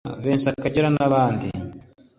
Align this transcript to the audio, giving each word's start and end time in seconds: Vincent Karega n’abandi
Vincent 0.23 0.57
Karega 0.63 0.89
n’abandi 0.91 1.47